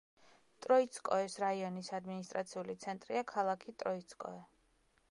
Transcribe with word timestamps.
ტროიცკოეს 0.65 1.35
რაიონის 1.43 1.91
ადმინისტრაციული 1.99 2.77
ცენტრია 2.87 3.25
ქალაქი 3.35 3.77
ტროიცკოე. 3.85 4.43